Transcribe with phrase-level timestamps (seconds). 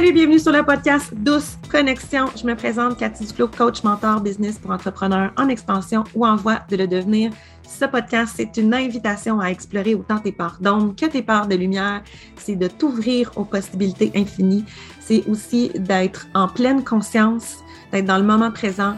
[0.00, 2.24] salut, bienvenue sur le podcast Douce Connexion.
[2.34, 6.60] Je me présente Cathy Duclos, coach, mentor, business pour entrepreneurs en expansion ou en voie
[6.70, 7.32] de le devenir.
[7.68, 11.54] Ce podcast, c'est une invitation à explorer autant tes parts d'ombre que tes parts de
[11.54, 12.00] lumière.
[12.36, 14.64] C'est de t'ouvrir aux possibilités infinies.
[15.00, 17.58] C'est aussi d'être en pleine conscience,
[17.92, 18.96] d'être dans le moment présent,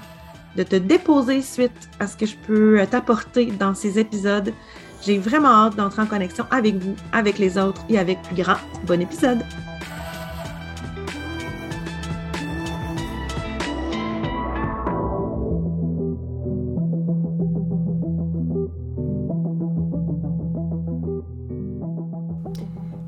[0.56, 4.52] de te déposer suite à ce que je peux t'apporter dans ces épisodes.
[5.04, 8.58] J'ai vraiment hâte d'entrer en connexion avec vous, avec les autres et avec plus grand.
[8.86, 9.42] Bon épisode!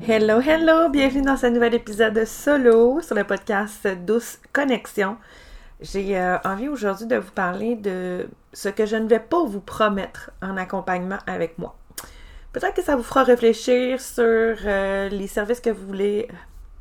[0.07, 0.87] Hello, hello!
[0.89, 5.17] Bienvenue dans ce nouvel épisode solo sur le podcast Douce Connexion.
[5.81, 9.61] J'ai euh, envie aujourd'hui de vous parler de ce que je ne vais pas vous
[9.61, 11.75] promettre en accompagnement avec moi.
[12.53, 16.27] Peut-être que ça vous fera réfléchir sur euh, les services que vous voulez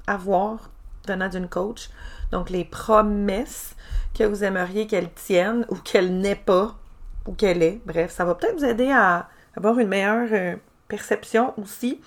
[0.07, 0.69] avoir
[1.09, 1.89] venant d'une coach.
[2.31, 3.75] Donc, les promesses
[4.13, 6.75] que vous aimeriez qu'elle tienne ou qu'elle n'ait pas
[7.27, 7.81] ou qu'elle ait.
[7.87, 10.57] Bref, ça va peut-être vous aider à avoir une meilleure euh,
[10.89, 12.03] perception aussi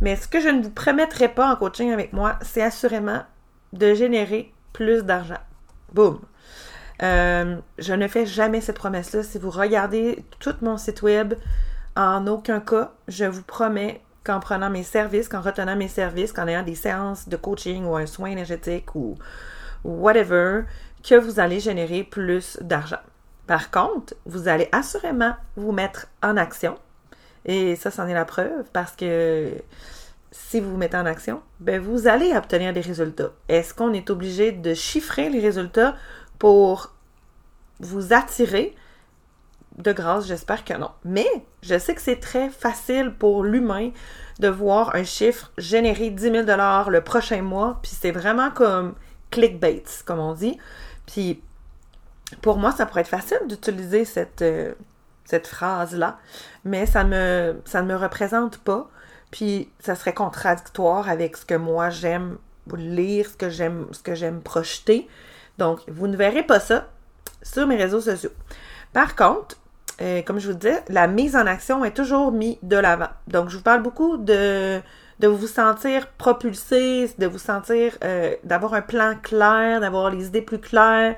[0.00, 3.22] mais ce que je ne vous promettrai pas en coaching avec moi, c'est assurément
[3.72, 5.40] de générer plus d'argent.
[5.92, 6.20] Boum!
[7.02, 9.22] Euh, je ne fais jamais cette promesse-là.
[9.22, 11.34] Si vous regardez tout mon site web,
[11.96, 16.46] en aucun cas, je vous promets qu'en prenant mes services, qu'en retenant mes services, qu'en
[16.48, 19.16] ayant des séances de coaching ou un soin énergétique ou
[19.84, 20.62] whatever,
[21.02, 23.00] que vous allez générer plus d'argent.
[23.46, 26.76] Par contre, vous allez assurément vous mettre en action
[27.48, 29.50] et ça, c'en est la preuve parce que
[30.30, 33.30] si vous vous mettez en action, ben vous allez obtenir des résultats.
[33.48, 35.96] Est-ce qu'on est obligé de chiffrer les résultats
[36.38, 36.94] pour
[37.80, 38.76] vous attirer?
[39.78, 40.90] De grâce, j'espère que non.
[41.04, 41.26] Mais
[41.62, 43.92] je sais que c'est très facile pour l'humain
[44.40, 48.94] de voir un chiffre générer 10 000 le prochain mois, puis c'est vraiment comme
[49.30, 50.58] clickbait, comme on dit.
[51.06, 51.40] Puis
[52.42, 54.74] pour moi, ça pourrait être facile d'utiliser cette, euh,
[55.28, 56.18] cette phrase-là,
[56.64, 58.88] mais ça, me, ça ne me représente pas.
[59.30, 62.38] Puis ça serait contradictoire avec ce que moi j'aime
[62.76, 65.06] lire, ce que j'aime, ce que j'aime projeter.
[65.58, 66.88] Donc, vous ne verrez pas ça
[67.42, 68.30] sur mes réseaux sociaux.
[68.92, 69.56] Par contre,
[70.00, 73.10] euh, comme je vous disais, la mise en action est toujours mise de l'avant.
[73.26, 74.80] Donc, je vous parle beaucoup de,
[75.20, 80.42] de vous sentir propulsé, de vous sentir, euh, d'avoir un plan clair, d'avoir les idées
[80.42, 81.16] plus claires,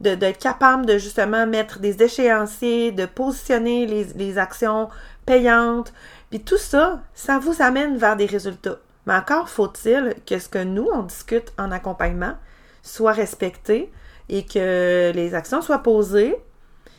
[0.00, 4.88] d'être capable de justement mettre des échéanciers, de positionner les, les actions
[5.26, 5.92] payantes.
[6.30, 8.78] Puis tout ça, ça vous amène vers des résultats.
[9.06, 12.34] Mais encore faut-il que ce que nous, on discute en accompagnement
[12.82, 13.92] soit respecté
[14.28, 16.36] et que les actions soient posées,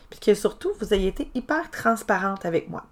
[0.09, 2.85] puis que surtout, vous ayez été hyper transparente avec moi.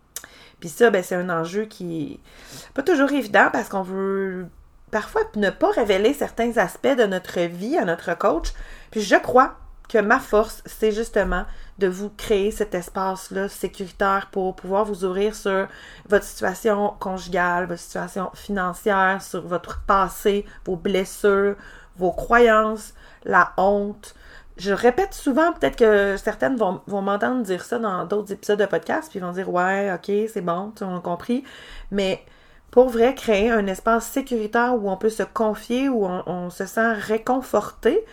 [0.60, 4.48] Puis ça, ben, c'est un enjeu qui est pas toujours évident parce qu'on veut
[4.92, 8.54] parfois ne pas révéler certains aspects de notre vie à notre coach.
[8.92, 9.56] Puis je crois
[9.88, 11.46] que ma force, c'est justement
[11.80, 15.68] de vous créer cet espace-là sécuritaire pour pouvoir vous ouvrir sur
[16.08, 21.56] votre situation conjugale, votre situation financière, sur votre passé, vos blessures,
[21.98, 22.94] vos croyances,
[23.26, 24.14] la honte.
[24.60, 28.66] Je répète souvent, peut-être que certaines vont, vont m'entendre dire ça dans d'autres épisodes de
[28.66, 31.44] podcast, puis vont dire Ouais, ok, c'est bon, on a compris.
[31.92, 32.24] Mais
[32.70, 36.66] pour vrai, créer un espace sécuritaire où on peut se confier, où on, on se
[36.66, 38.04] sent réconforté,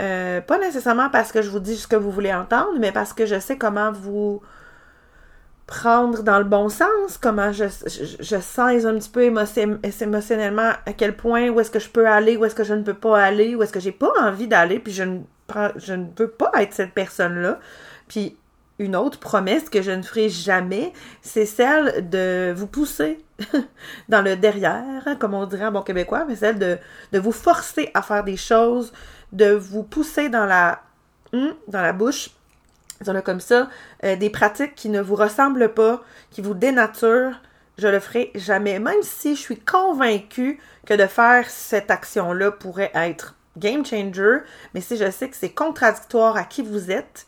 [0.00, 3.12] euh, pas nécessairement parce que je vous dis ce que vous voulez entendre, mais parce
[3.12, 4.40] que je sais comment vous
[5.66, 11.16] prendre dans le bon sens, comment je, je, sens un petit peu émotionnellement à quel
[11.16, 13.54] point, où est-ce que je peux aller, où est-ce que je ne peux pas aller,
[13.54, 15.20] où est-ce que j'ai pas envie d'aller, puis je ne,
[15.76, 17.58] je ne veux pas être cette personne-là.
[18.08, 18.36] Puis
[18.80, 23.18] une autre promesse que je ne ferai jamais, c'est celle de vous pousser
[24.08, 26.78] dans le derrière, comme on dirait en bon québécois, mais celle de,
[27.12, 28.92] de vous forcer à faire des choses,
[29.32, 30.80] de vous pousser dans la,
[31.34, 32.30] hum, dans la bouche,
[33.00, 33.68] disons-le comme ça,
[34.04, 37.38] euh, des pratiques qui ne vous ressemblent pas, qui vous dénaturent,
[37.76, 42.92] je le ferai jamais, même si je suis convaincue que de faire cette action-là pourrait
[42.94, 44.38] être game changer,
[44.74, 47.26] mais si je sais que c'est contradictoire à qui vous êtes,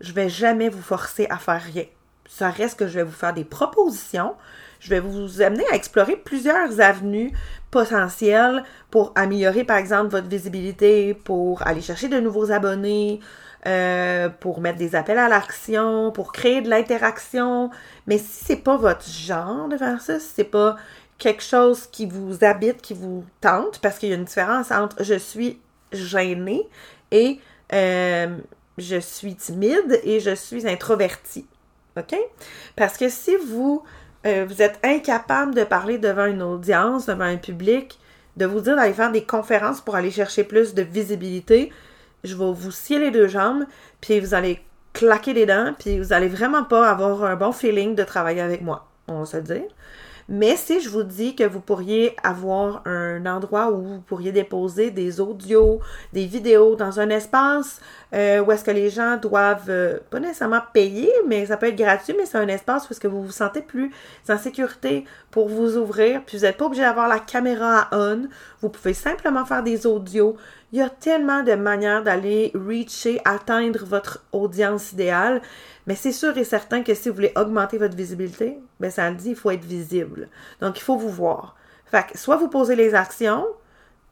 [0.00, 1.84] je vais jamais vous forcer à faire rien.
[2.28, 4.34] Ça reste que je vais vous faire des propositions,
[4.80, 7.32] je vais vous amener à explorer plusieurs avenues
[7.70, 13.20] potentielles pour améliorer, par exemple, votre visibilité, pour aller chercher de nouveaux abonnés,
[13.66, 17.70] euh, pour mettre des appels à l'action, pour créer de l'interaction.
[18.06, 20.76] Mais si c'est pas votre genre de faire ça, si c'est pas
[21.18, 25.02] quelque chose qui vous habite, qui vous tente, parce qu'il y a une différence entre
[25.02, 25.58] je suis
[25.92, 26.68] gênée
[27.10, 27.40] et
[27.72, 28.36] euh,
[28.78, 31.46] je suis timide et je suis introvertie.
[31.96, 32.14] OK?
[32.76, 33.82] Parce que si vous
[34.26, 37.98] euh, vous êtes incapable de parler devant une audience, devant un public,
[38.36, 41.72] de vous dire d'aller faire des conférences pour aller chercher plus de visibilité,
[42.24, 43.64] je vais vous scier les deux jambes,
[44.00, 44.60] puis vous allez
[44.92, 48.62] claquer les dents, puis vous allez vraiment pas avoir un bon feeling de travailler avec
[48.62, 48.88] moi.
[49.06, 49.62] On va se dire.
[50.28, 54.90] Mais si je vous dis que vous pourriez avoir un endroit où vous pourriez déposer
[54.90, 55.80] des audios,
[56.12, 57.80] des vidéos dans un espace
[58.14, 61.76] euh, où est-ce que les gens doivent euh, pas nécessairement payer, mais ça peut être
[61.76, 63.90] gratuit, mais c'est un espace où est-ce que vous vous sentez plus
[64.28, 68.28] en sécurité pour vous ouvrir, puis vous n'êtes pas obligé d'avoir la caméra à on.
[68.62, 70.36] Vous pouvez simplement faire des audios.
[70.72, 75.40] Il y a tellement de manières d'aller reacher, atteindre votre audience idéale.
[75.86, 79.16] Mais c'est sûr et certain que si vous voulez augmenter votre visibilité, ben ça le
[79.16, 80.28] dit, il faut être visible.
[80.60, 81.56] Donc, il faut vous voir.
[81.86, 83.46] Fait que soit vous posez les actions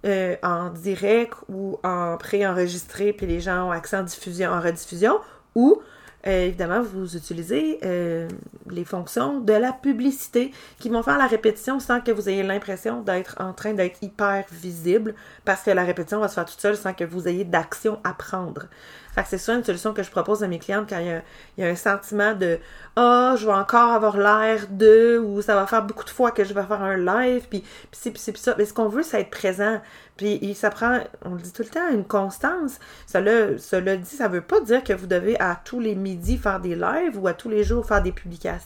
[0.06, 5.18] euh, en direct ou en pré-enregistré, puis les gens ont accès en diffusion, en rediffusion,
[5.56, 5.82] ou
[6.26, 8.28] euh, évidemment, vous utilisez euh,
[8.74, 13.00] les fonctions de la publicité qui vont faire la répétition sans que vous ayez l'impression
[13.00, 16.76] d'être en train d'être hyper visible parce que la répétition va se faire toute seule
[16.76, 18.68] sans que vous ayez d'action à prendre.
[19.14, 21.22] Fait c'est ça une solution que je propose à mes clientes quand il
[21.58, 22.58] y a, un sentiment de
[22.96, 26.32] Ah, oh, je vais encore avoir l'air de ou ça va faire beaucoup de fois
[26.32, 28.56] que je vais faire un live, puis, puis c'est puis ça.
[28.58, 29.80] Mais ce qu'on veut, c'est être présent.
[30.16, 32.78] Puis ça prend, on le dit tout le temps, une constance.
[33.06, 36.60] Cela, cela dit, ça veut pas dire que vous devez à tous les midis faire
[36.60, 38.63] des lives ou à tous les jours faire des publications.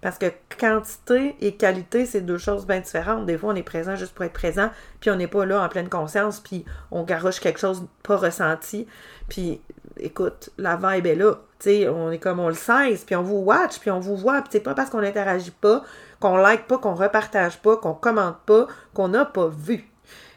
[0.00, 0.26] Parce que
[0.58, 3.26] quantité et qualité, c'est deux choses bien différentes.
[3.26, 4.70] Des fois, on est présent juste pour être présent,
[5.00, 8.86] puis on n'est pas là en pleine conscience, puis on garoche quelque chose pas ressenti.
[9.28, 9.60] Puis,
[9.98, 11.34] écoute, la vibe est là.
[11.58, 14.16] Tu sais, on est comme on le sait, puis on vous watch, puis on vous
[14.16, 14.40] voit.
[14.42, 15.82] Puis c'est pas parce qu'on n'interagit pas,
[16.20, 19.88] qu'on like pas, qu'on repartage pas, qu'on commente pas, qu'on n'a pas vu.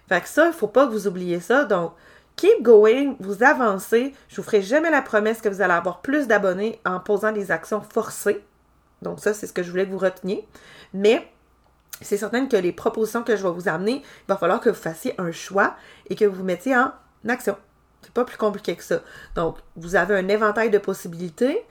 [0.09, 1.63] Fait que ça, il faut pas que vous oubliez ça.
[1.63, 1.93] Donc,
[2.35, 4.13] keep going, vous avancez.
[4.27, 7.51] Je vous ferai jamais la promesse que vous allez avoir plus d'abonnés en posant des
[7.51, 8.43] actions forcées.
[9.01, 10.47] Donc ça, c'est ce que je voulais que vous reteniez.
[10.93, 11.27] Mais
[12.01, 14.75] c'est certain que les propositions que je vais vous amener, il va falloir que vous
[14.75, 15.75] fassiez un choix
[16.09, 16.91] et que vous vous mettiez en
[17.27, 17.55] action.
[18.01, 19.01] C'est pas plus compliqué que ça.
[19.35, 21.63] Donc, vous avez un éventail de possibilités,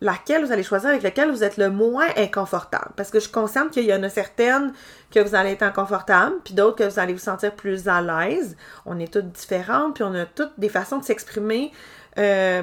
[0.00, 2.90] laquelle vous allez choisir avec laquelle vous êtes le moins inconfortable.
[2.96, 4.72] Parce que je consciente qu'il y en a certaines
[5.10, 8.56] que vous allez être inconfortable, puis d'autres que vous allez vous sentir plus à l'aise.
[8.86, 11.72] On est toutes différentes, puis on a toutes des façons de s'exprimer.
[12.18, 12.62] Euh,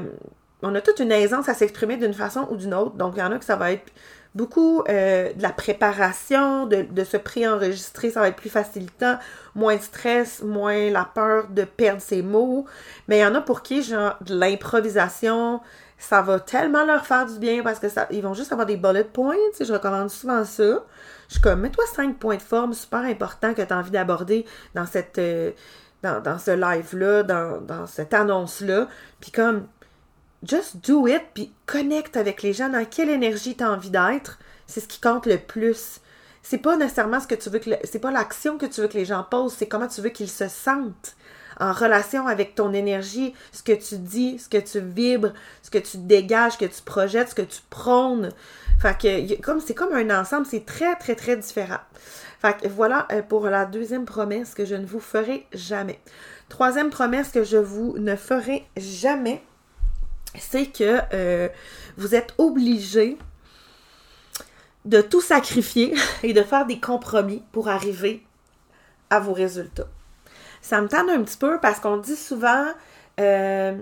[0.63, 2.95] on a toute une aisance à s'exprimer d'une façon ou d'une autre.
[2.95, 3.91] Donc, il y en a que ça va être
[4.35, 9.17] beaucoup euh, de la préparation, de, se préenregistrer, ça va être plus facilitant,
[9.55, 12.65] moins de stress, moins la peur de perdre ses mots.
[13.07, 15.61] Mais il y en a pour qui, genre, de l'improvisation,
[15.97, 18.77] ça va tellement leur faire du bien parce que ça, ils vont juste avoir des
[18.77, 19.35] bullet points.
[19.59, 20.83] Je recommande souvent ça.
[21.27, 24.45] Je suis comme, mets-toi cinq points de forme super importants que tu as envie d'aborder
[24.73, 25.17] dans cette.
[25.17, 25.51] Euh,
[26.01, 28.89] dans, dans, ce live-là, dans, dans cette annonce-là.
[29.21, 29.67] Puis comme,
[30.47, 32.69] just do it, puis connecte avec les gens.
[32.69, 35.99] Dans quelle énergie tu as envie d'être, c'est ce qui compte le plus.
[36.41, 37.69] C'est pas nécessairement ce que tu veux que.
[37.83, 40.29] C'est pas l'action que tu veux que les gens posent, c'est comment tu veux qu'ils
[40.29, 41.15] se sentent
[41.59, 45.77] en relation avec ton énergie, ce que tu dis, ce que tu vibres, ce que
[45.77, 48.29] tu dégages, ce que tu projettes, ce que tu prônes.
[48.79, 51.79] Fait que comme c'est comme un ensemble, c'est très très très différent.
[52.41, 55.99] Fait que voilà euh, pour la deuxième promesse que je ne vous ferai jamais.
[56.49, 59.41] Troisième promesse que je vous ne ferai jamais,
[60.39, 61.49] c'est que euh,
[61.97, 63.17] vous êtes obligé
[64.85, 68.23] de tout sacrifier et de faire des compromis pour arriver
[69.09, 69.87] à vos résultats.
[70.61, 72.65] Ça me tente un petit peu parce qu'on dit souvent,
[73.19, 73.77] euh,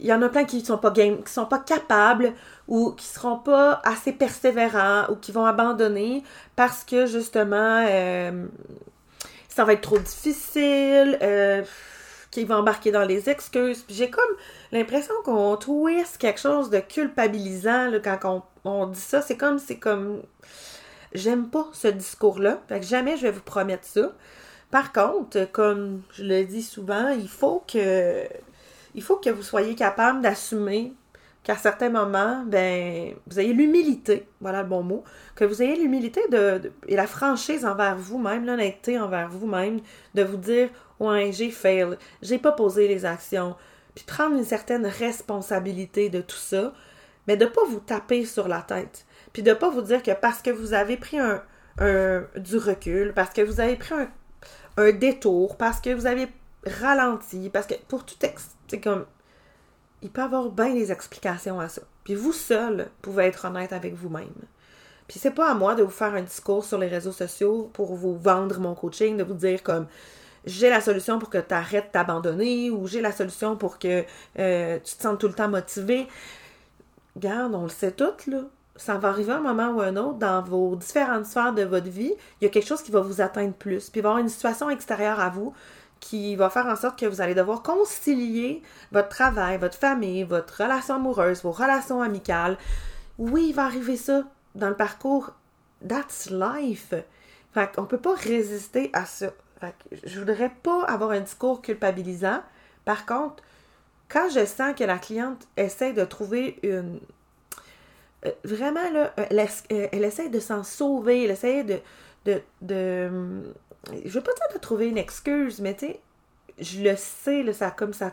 [0.00, 0.92] il y en a plein qui sont pas
[1.26, 2.32] sont pas capables
[2.66, 6.22] ou qui seront pas assez persévérants ou qui vont abandonner
[6.56, 8.46] parce que justement euh,
[9.48, 11.18] ça va être trop difficile
[12.34, 13.84] qui va embarquer dans les excuses.
[13.88, 14.24] j'ai comme
[14.72, 19.22] l'impression qu'on twist quelque chose de culpabilisant quand on, dit ça.
[19.22, 20.20] C'est comme, c'est comme,
[21.12, 22.60] j'aime pas ce discours-là.
[22.68, 24.12] Fait jamais je vais vous promettre ça.
[24.72, 28.24] Par contre, comme je le dis souvent, il faut que,
[28.96, 30.92] il faut que vous soyez capable d'assumer
[31.44, 35.04] qu'à certains moments, ben, vous ayez l'humilité, voilà le bon mot,
[35.36, 39.80] que vous ayez l'humilité de, et la franchise envers vous-même, l'honnêteté envers vous-même,
[40.14, 40.70] de vous dire,
[41.00, 43.56] ouais, j'ai fail, j'ai pas posé les actions,
[43.94, 46.72] puis prendre une certaine responsabilité de tout ça,
[47.26, 50.42] mais de pas vous taper sur la tête, puis de pas vous dire que parce
[50.42, 51.42] que vous avez pris un,
[52.36, 53.94] du recul, parce que vous avez pris
[54.76, 56.28] un, détour, parce que vous avez
[56.66, 59.06] ralenti, parce que pour tout texte, c'est comme
[60.02, 61.82] il peut avoir bien des explications à ça.
[62.04, 64.34] Puis vous seul pouvez être honnête avec vous-même.
[65.08, 67.94] Puis c'est pas à moi de vous faire un discours sur les réseaux sociaux pour
[67.94, 69.86] vous vendre mon coaching, de vous dire comme
[70.46, 74.04] j'ai la solution pour que tu arrêtes d'abandonner ou j'ai la solution pour que
[74.38, 76.06] euh, tu te sentes tout le temps motivé.
[77.16, 78.40] Garde, on le sait tout, là.
[78.76, 82.12] ça va arriver un moment ou un autre dans vos différentes sphères de votre vie,
[82.40, 83.88] il y a quelque chose qui va vous atteindre plus.
[83.90, 85.54] Puis il va y avoir une situation extérieure à vous
[86.00, 90.62] qui va faire en sorte que vous allez devoir concilier votre travail, votre famille, votre
[90.62, 92.58] relation amoureuse, vos relations amicales.
[93.16, 94.24] Oui, il va arriver ça
[94.54, 95.30] dans le parcours.
[95.88, 96.92] That's life.
[97.54, 99.28] Fait qu'on peut pas résister à ça.
[99.64, 102.42] Fait que je voudrais pas avoir un discours culpabilisant.
[102.84, 103.42] Par contre,
[104.08, 107.00] quand je sens que la cliente essaie de trouver une,
[108.26, 111.80] euh, vraiment, là, euh, elle, euh, elle essaie de s'en sauver, elle essaie de,
[112.24, 113.10] de, de,
[114.04, 116.00] Je veux pas dire de trouver une excuse, mais tu sais,
[116.58, 118.12] je le sais, ça, comme ça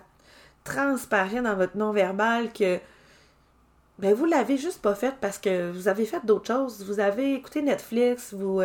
[0.63, 2.79] transparaît dans votre non-verbal que
[3.97, 6.83] ben vous l'avez juste pas fait parce que vous avez fait d'autres choses.
[6.85, 8.61] Vous avez écouté Netflix, vous,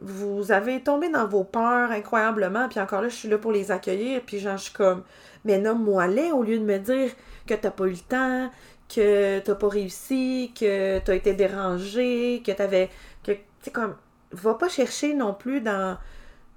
[0.00, 3.70] vous avez tombé dans vos peurs incroyablement, puis encore là, je suis là pour les
[3.70, 5.02] accueillir, puis genre, je suis comme,
[5.44, 7.10] mais nomme-moi les au lieu de me dire
[7.46, 8.50] que t'as pas eu le temps,
[8.88, 12.90] que t'as pas réussi, que t'as été dérangé, que t'avais.
[13.22, 13.32] que,
[13.62, 13.96] tu comme.
[14.32, 15.98] Va pas chercher non plus dans.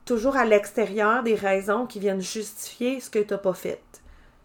[0.05, 3.81] toujours à l'extérieur des raisons qui viennent justifier ce que t'as pas fait.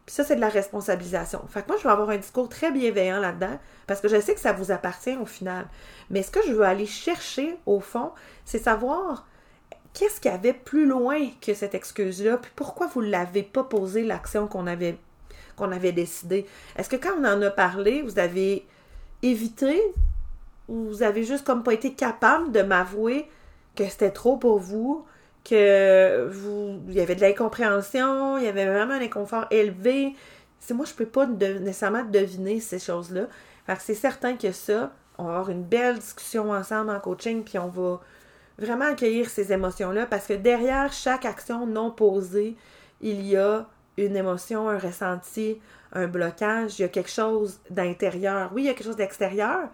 [0.09, 1.43] Puis ça, c'est de la responsabilisation.
[1.51, 4.33] Fait que moi, je vais avoir un discours très bienveillant là-dedans, parce que je sais
[4.33, 5.67] que ça vous appartient au final.
[6.09, 8.13] Mais ce que je veux aller chercher, au fond,
[8.47, 9.27] c'est savoir
[9.93, 13.65] qu'est-ce qu'il y avait plus loin que cette excuse-là, puis pourquoi vous ne l'avez pas
[13.65, 14.97] posé l'action qu'on avait
[15.57, 16.47] qu'on avait décidé.
[16.77, 18.67] Est-ce que quand on en a parlé, vous avez
[19.23, 19.79] évité
[20.69, 23.29] ou vous avez juste comme pas été capable de m'avouer
[23.77, 25.05] que c'était trop pour vous,
[25.45, 30.15] que vous il y avait de l'incompréhension, il y avait vraiment un inconfort élevé.
[30.61, 33.27] C'est moi je peux pas nécessairement deviner ces choses-là.
[33.79, 37.69] C'est certain que ça, on va avoir une belle discussion ensemble en coaching puis on
[37.69, 38.01] va
[38.59, 42.57] vraiment accueillir ces émotions-là parce que derrière chaque action non posée,
[43.01, 43.67] il y a
[43.97, 45.61] une émotion, un ressenti,
[45.93, 48.51] un blocage, il y a quelque chose d'intérieur.
[48.55, 49.69] Oui, il y a quelque chose d'extérieur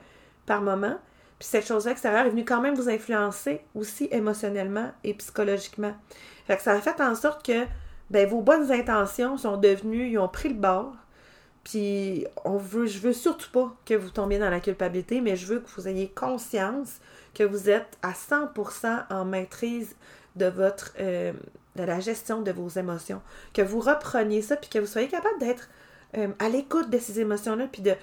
[0.47, 0.97] par moment,
[1.39, 5.95] puis cette chose extérieure est venue quand même vous influencer aussi émotionnellement et psychologiquement.
[6.47, 7.65] Fait ça a fait en sorte que
[8.11, 10.95] ben, vos bonnes intentions sont devenues, ils ont pris le bord.
[11.65, 15.47] Puis on veut, je veux surtout pas que vous tombiez dans la culpabilité, mais je
[15.47, 17.01] veux que vous ayez conscience
[17.33, 19.97] que vous êtes à 100% en maîtrise
[20.37, 21.33] de votre euh,
[21.77, 23.21] de la gestion de vos émotions,
[23.53, 25.69] que vous repreniez ça, puis que vous soyez capable d'être
[26.17, 27.95] euh, à l'écoute de ces émotions-là, puis de,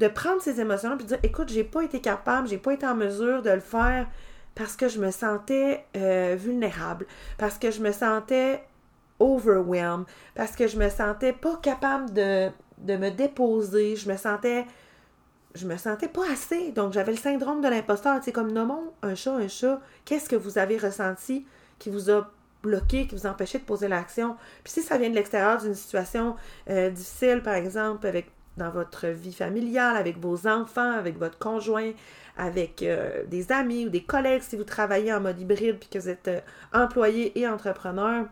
[0.00, 2.86] de prendre ces émotions-là, puis de dire, écoute, j'ai pas été capable, j'ai pas été
[2.86, 4.08] en mesure de le faire
[4.54, 8.64] parce que je me sentais euh, vulnérable, parce que je me sentais
[9.18, 14.64] overwhelmed, parce que je me sentais pas capable de, de me déposer, je me sentais
[15.54, 16.70] je me sentais pas assez.
[16.70, 18.20] Donc, j'avais le syndrome de l'imposteur.
[18.22, 19.80] C'est comme nommons un chat, un chat.
[20.04, 21.44] Qu'est-ce que vous avez ressenti
[21.80, 22.30] qui vous a
[22.62, 24.36] bloqué, qui vous empêchait de poser l'action?
[24.62, 26.36] Puis si ça vient de l'extérieur d'une situation
[26.68, 31.92] euh, difficile, par exemple, avec dans votre vie familiale, avec vos enfants, avec votre conjoint,
[32.36, 35.98] avec euh, des amis ou des collègues, si vous travaillez en mode hybride puis que
[35.98, 36.40] vous êtes euh,
[36.72, 38.26] employé et entrepreneur,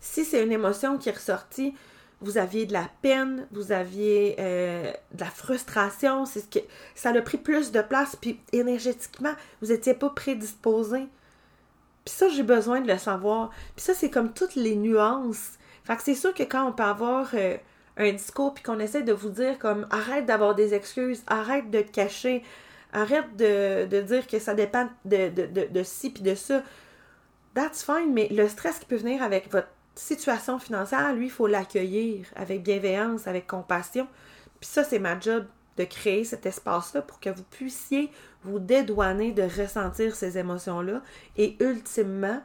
[0.00, 1.74] si c'est une émotion qui est ressortie,
[2.20, 6.64] vous aviez de la peine, vous aviez de la frustration, c'est ce que
[6.94, 11.08] ça a pris plus de place, puis énergétiquement, vous n'étiez pas prédisposé
[12.04, 13.50] puis ça, j'ai besoin de le savoir.
[13.76, 15.52] Puis ça, c'est comme toutes les nuances.
[15.84, 17.56] Fait que c'est sûr que quand on peut avoir euh,
[17.96, 21.82] un discours puis qu'on essaie de vous dire comme arrête d'avoir des excuses, arrête de
[21.82, 22.42] te cacher,
[22.92, 26.62] arrête de, dire que ça dépend de, de, de, ci puis de ça,
[27.54, 31.46] that's fine, mais le stress qui peut venir avec votre situation financière, lui, il faut
[31.46, 34.06] l'accueillir avec bienveillance, avec compassion.
[34.60, 38.10] Puis ça, c'est ma job de créer cet espace-là pour que vous puissiez
[38.44, 41.02] vous dédouaner de ressentir ces émotions-là
[41.36, 42.42] et ultimement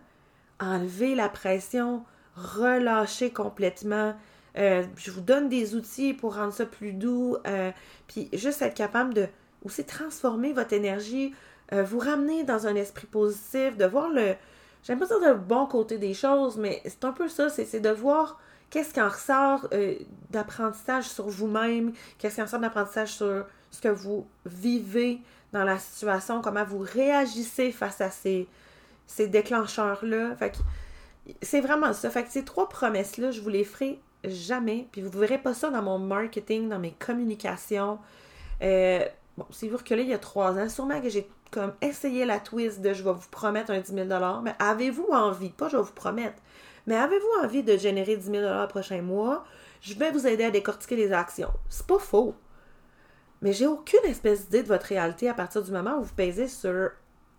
[0.60, 2.04] enlever la pression,
[2.36, 4.16] relâcher complètement.
[4.58, 7.72] Euh, je vous donne des outils pour rendre ça plus doux, euh,
[8.08, 9.28] puis juste être capable de
[9.64, 11.34] aussi transformer votre énergie,
[11.74, 14.36] euh, vous ramener dans un esprit positif, de voir le,
[14.84, 17.90] j'aime pas dire le bon côté des choses, mais c'est un peu ça, c'est de
[17.90, 19.68] voir qu'est-ce qui en ressort
[20.30, 25.22] d'apprentissage sur vous-même, qu'est-ce qui en ressort d'apprentissage sur ce que vous vivez,
[25.52, 28.48] dans la situation, comment vous réagissez face à ces,
[29.08, 30.36] ces déclencheurs-là.
[30.36, 30.54] Fait
[31.42, 32.10] c'est vraiment ça.
[32.10, 34.88] Fait que ces trois promesses-là, je vous les ferai jamais.
[34.92, 38.00] Puis vous ne verrez pas ça dans mon marketing, dans mes communications.
[38.62, 39.06] Euh,
[39.38, 42.40] bon, si vous reculez il y a trois ans, sûrement que j'ai comme essayé la
[42.40, 44.08] twist de je vais vous promettre un 10 000
[44.44, 46.42] mais avez-vous envie, pas je vais vous promettre,
[46.88, 49.44] mais avez-vous envie de générer 10 000 le prochain mois?
[49.82, 51.52] Je vais vous aider à décortiquer les actions.
[51.70, 52.36] C'est pas faux.
[53.42, 56.48] Mais j'ai aucune espèce d'idée de votre réalité à partir du moment où vous pèsez
[56.48, 56.92] sur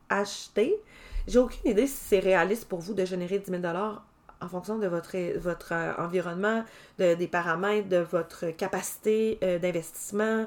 [0.08, 0.80] acheter.
[1.26, 3.62] J'ai aucune idée si c'est réaliste pour vous de générer 10 000
[4.46, 6.64] en fonction de votre, votre euh, environnement,
[6.98, 10.46] de, des paramètres, de votre capacité euh, d'investissement.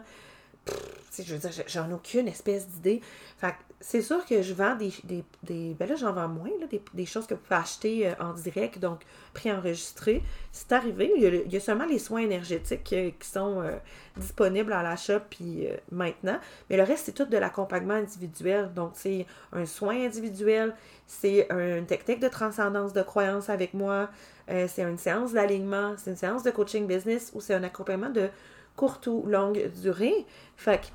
[1.23, 3.01] Je veux dire, j'en ai aucune espèce d'idée.
[3.37, 4.91] Fait c'est sûr que je vends des.
[5.03, 8.33] des, ben là, j'en vends moins, là, des, choses que vous pouvez acheter euh, en
[8.33, 9.01] direct, donc
[9.33, 10.21] pré-enregistré.
[10.51, 11.11] C'est arrivé.
[11.15, 13.77] Il y, a, seulement les soins énergétiques euh, qui sont euh,
[14.17, 16.39] disponibles à l'achat puis maintenant.
[16.69, 18.73] Mais le reste, c'est tout de l'accompagnement individuel.
[18.73, 20.75] Donc, c'est un soin individuel,
[21.07, 24.09] c'est une technique de transcendance de croyance avec moi,
[24.47, 28.29] c'est une séance d'alignement, c'est une séance de coaching business ou c'est un accompagnement de
[28.79, 30.25] courte ou longue durée.
[30.55, 30.87] Fait que,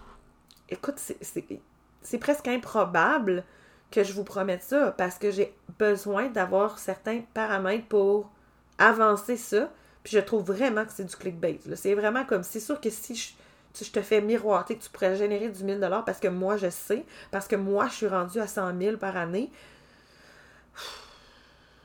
[0.75, 0.99] écoute,
[2.01, 3.45] c'est presque improbable
[3.91, 8.31] que je vous promette ça parce que j'ai besoin d'avoir certains paramètres pour
[8.79, 9.71] avancer ça.
[10.03, 11.61] Puis je trouve vraiment que c'est du clickbait.
[11.77, 13.37] C'est vraiment comme, c'est sûr que si
[13.75, 17.47] je, te fais miroiter tu pourrais générer du 1000 parce que moi je sais, parce
[17.47, 19.51] que moi je suis rendue à 100 000 par année,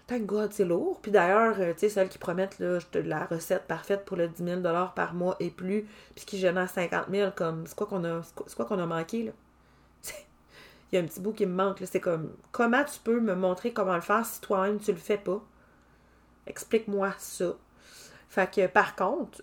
[0.09, 0.99] thank God, c'est lourd.
[1.01, 4.61] Puis d'ailleurs, euh, tu sais, celles qui promettent la recette parfaite pour le 10 000
[4.95, 8.21] par mois et plus, puis qui génèrent 50 000, comme, c'est quoi qu'on a,
[8.55, 9.31] quoi qu'on a manqué, là?
[10.91, 11.85] Il y a un petit bout qui me manque, là.
[11.85, 15.17] C'est comme, comment tu peux me montrer comment le faire si toi-même tu le fais
[15.19, 15.41] pas?
[16.47, 17.53] Explique-moi ça.
[18.27, 19.39] Fait que, par contre,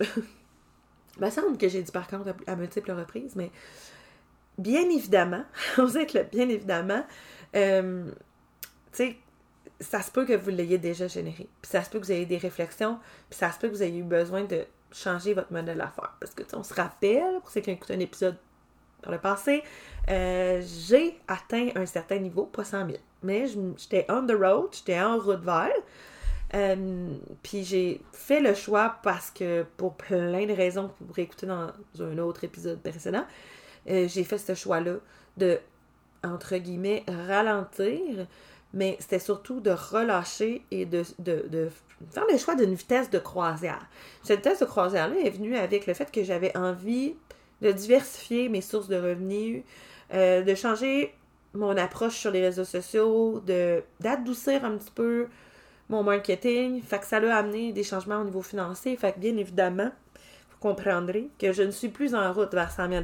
[1.19, 3.51] me semble que j'ai dit par contre à, multiples reprises, mais
[4.57, 5.43] bien évidemment,
[5.77, 7.05] vous êtes là, bien évidemment,
[7.55, 8.09] euh,
[8.91, 9.17] tu sais,
[9.79, 11.47] ça se peut que vous l'ayez déjà généré.
[11.61, 13.83] Puis ça se peut que vous ayez des réflexions, puis ça se peut que vous
[13.83, 16.15] ayez eu besoin de changer votre modèle d'affaires.
[16.19, 18.37] Parce que, on se rappelle, pour ceux qui ont écouté un épisode
[19.03, 19.63] dans le passé,
[20.09, 23.45] euh, j'ai atteint un certain niveau, pas 100 000, mais
[23.77, 25.71] j'étais on the road, j'étais en route vers.
[26.53, 27.09] Euh,
[27.43, 31.45] puis j'ai fait le choix parce que, pour plein de raisons que vous pourrez écouter
[31.45, 33.25] dans un autre épisode précédent,
[33.89, 34.95] euh, j'ai fait ce choix-là
[35.35, 35.59] de,
[36.23, 38.27] entre guillemets, ralentir
[38.73, 43.87] mais c'était surtout de relâcher et de, faire le choix d'une vitesse de croisière.
[44.23, 47.15] Cette vitesse de croisière-là est venue avec le fait que j'avais envie
[47.61, 49.63] de diversifier mes sources de revenus,
[50.13, 51.13] euh, de changer
[51.53, 53.41] mon approche sur les réseaux sociaux,
[53.99, 55.27] d'adoucir un petit peu
[55.89, 56.81] mon marketing.
[56.81, 58.95] Fait que ça a amené des changements au niveau financier.
[58.95, 59.89] Fait que bien évidemment,
[60.51, 63.03] vous comprendrez que je ne suis plus en route vers 100 000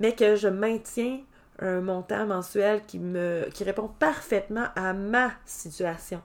[0.00, 1.20] mais que je maintiens
[1.60, 6.22] un montant mensuel qui me qui répond parfaitement à ma situation,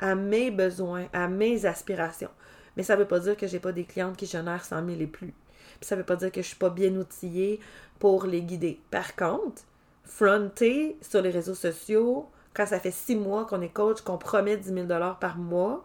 [0.00, 2.30] à mes besoins, à mes aspirations.
[2.76, 5.00] Mais ça ne veut pas dire que j'ai pas des clientes qui génèrent 100 000
[5.00, 5.34] et plus.
[5.80, 7.60] Puis ça veut pas dire que je suis pas bien outillée
[7.98, 8.80] pour les guider.
[8.90, 9.62] Par contre,
[10.04, 14.56] fronter sur les réseaux sociaux, quand ça fait six mois qu'on est coach, qu'on promet
[14.56, 14.86] 10 000
[15.20, 15.84] par mois,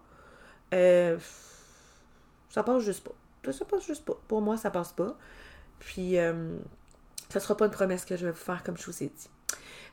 [0.74, 1.18] euh,
[2.50, 3.52] ça passe juste pas.
[3.52, 4.18] Ça passe juste pas.
[4.28, 5.18] Pour moi, ça passe pas.
[5.80, 6.58] Puis, euh,
[7.30, 9.30] ce sera pas une promesse que je vais vous faire comme je vous ai dit.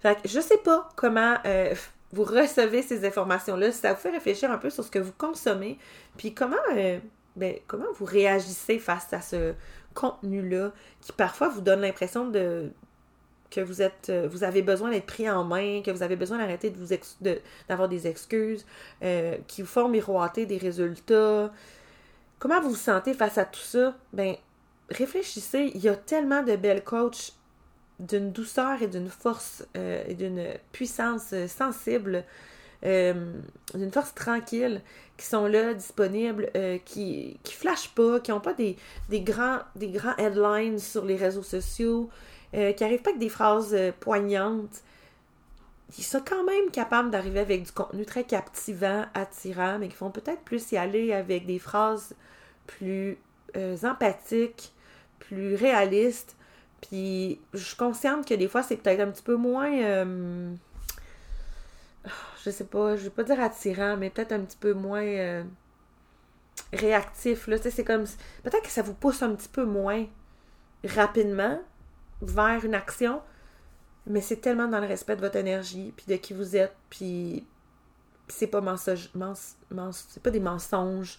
[0.00, 1.74] Fait que je sais pas comment euh,
[2.12, 5.78] vous recevez ces informations-là, ça vous fait réfléchir un peu sur ce que vous consommez,
[6.16, 6.98] puis comment, euh,
[7.36, 9.54] ben, comment vous réagissez face à ce
[9.94, 12.70] contenu-là qui parfois vous donne l'impression de
[13.48, 16.38] que vous êtes euh, vous avez besoin d'être pris en main, que vous avez besoin
[16.38, 16.94] d'arrêter de vous
[17.68, 18.66] d'avoir des excuses,
[19.46, 21.52] qui vous font miroiter des résultats.
[22.38, 23.96] Comment vous vous sentez face à tout ça?
[24.12, 24.36] Ben,
[24.90, 27.32] réfléchissez, il y a tellement de belles coachs
[27.98, 32.24] d'une douceur et d'une force euh, et d'une puissance euh, sensible,
[32.84, 33.32] euh,
[33.74, 34.82] d'une force tranquille,
[35.16, 36.50] qui sont là, disponibles,
[36.84, 38.76] qui flashent pas, qui n'ont pas des,
[39.10, 42.10] grands, des grands headlines sur les réseaux sociaux,
[42.52, 44.82] qui n'arrivent pas avec des phrases poignantes.
[45.96, 50.10] Ils sont quand même capables d'arriver avec du contenu très captivant, attirant, mais qui font
[50.10, 52.14] peut-être plus y aller avec des phrases
[52.66, 53.16] plus
[53.82, 54.74] empathiques,
[55.18, 56.36] plus réaliste.
[56.80, 59.72] Puis je suis consciente que des fois, c'est peut-être un petit peu moins.
[59.72, 60.54] Euh,
[62.44, 65.42] je sais pas, je vais pas dire attirant, mais peut-être un petit peu moins euh,
[66.72, 67.46] réactif.
[67.46, 67.56] Là.
[67.58, 68.04] C'est comme.
[68.42, 70.06] Peut-être que ça vous pousse un petit peu moins
[70.84, 71.60] rapidement
[72.22, 73.20] vers une action,
[74.06, 77.46] mais c'est tellement dans le respect de votre énergie, puis de qui vous êtes, puis
[78.28, 79.10] c'est pas mensonge,
[79.92, 81.18] c'est pas des mensonges,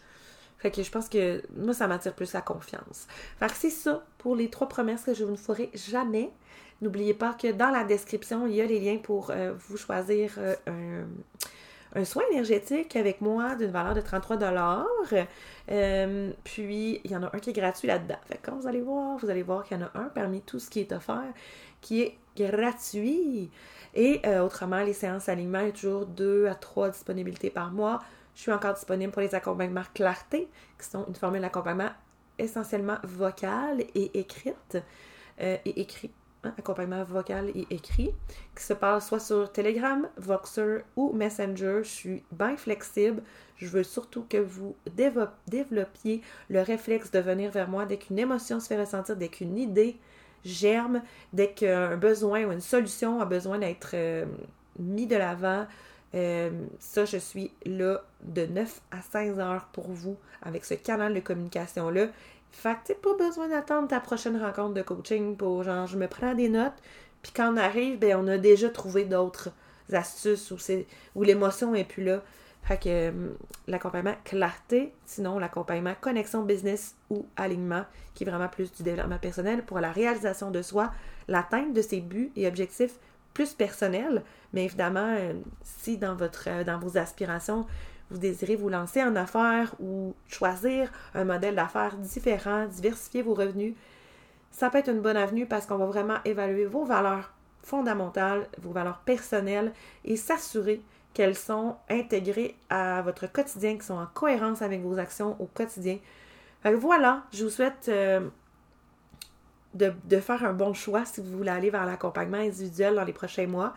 [0.60, 3.08] fait que je pense que moi, ça m'attire plus la confiance.
[3.39, 6.32] Fait que c'est ça pour les trois promesses que je ne vous ferai jamais.
[6.82, 10.34] N'oubliez pas que dans la description, il y a les liens pour euh, vous choisir
[10.38, 11.06] euh,
[11.96, 14.38] un, soin énergétique avec moi d'une valeur de 33
[15.70, 18.17] euh, Puis, il y en a un qui est gratuit là-dedans.
[18.26, 20.41] Fait que quand vous allez voir, vous allez voir qu'il y en a un parmi
[20.41, 21.34] tout ce qui est offert
[21.82, 23.52] qui est gratuit.
[23.93, 28.02] Et autrement, les séances aliments, il y a toujours deux à trois disponibilités par mois.
[28.38, 30.47] Je suis encore disponible pour les accompagnements clarté,
[30.80, 31.89] qui sont une formule d'accompagnement
[32.38, 34.78] essentiellement vocale et écrite,
[35.41, 36.12] euh, et écrit,
[36.43, 38.12] hein, accompagnement vocal et écrit,
[38.56, 41.80] qui se passe soit sur Telegram, Voxer ou Messenger.
[41.82, 43.23] Je suis bien flexible.
[43.56, 48.60] Je veux surtout que vous développiez le réflexe de venir vers moi dès qu'une émotion
[48.60, 49.97] se fait ressentir, dès qu'une idée
[50.45, 51.02] germe,
[51.34, 54.28] dès qu'un besoin ou une solution a besoin d'être euh,
[54.78, 55.65] mis de l'avant,
[56.15, 61.13] euh, ça, je suis là de 9 à 16 heures pour vous avec ce canal
[61.13, 62.08] de communication-là.
[62.52, 66.34] Fait que pas besoin d'attendre ta prochaine rencontre de coaching pour genre je me prends
[66.34, 66.74] des notes,
[67.22, 69.50] puis quand on arrive, ben on a déjà trouvé d'autres
[69.91, 70.58] astuces où,
[71.15, 72.22] où l'émotion est plus là.
[72.63, 73.12] Fait que euh,
[73.67, 79.63] l'accompagnement clarté, sinon l'accompagnement connexion business ou alignement, qui est vraiment plus du développement personnel
[79.63, 80.91] pour la réalisation de soi,
[81.28, 83.00] l'atteinte de ses buts et objectifs
[83.38, 84.23] plus personnels.
[84.52, 87.67] Mais évidemment, euh, si dans, votre, euh, dans vos aspirations,
[88.10, 93.76] vous désirez vous lancer en affaires ou choisir un modèle d'affaires différent, diversifier vos revenus,
[94.50, 98.71] ça peut être une bonne avenue parce qu'on va vraiment évaluer vos valeurs fondamentales, vos
[98.71, 99.71] valeurs personnelles
[100.04, 100.82] et s'assurer
[101.13, 106.00] qu'elles sont intégrées à votre quotidien, qui sont en cohérence avec vos actions au quotidien.
[106.63, 108.21] voilà, je vous souhaite euh,
[109.73, 113.47] de, faire un bon choix si vous voulez aller vers l'accompagnement individuel dans les prochains
[113.47, 113.73] mois.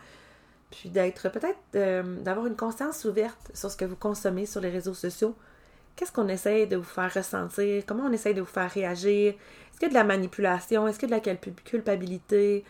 [0.71, 4.71] Puis d'être peut-être euh, d'avoir une conscience ouverte sur ce que vous consommez sur les
[4.71, 5.35] réseaux sociaux.
[5.97, 7.83] Qu'est-ce qu'on essaye de vous faire ressentir?
[7.87, 9.35] Comment on essaye de vous faire réagir?
[9.35, 10.87] Est-ce qu'il y a de la manipulation?
[10.87, 12.65] Est-ce qu'il y a de la culpabilité?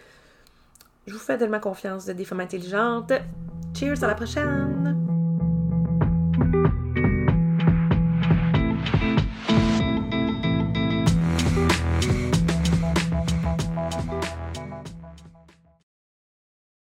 [1.07, 3.13] Je vous fais tellement confiance de des femmes intelligentes.
[3.75, 5.10] Cheers, à la prochaine!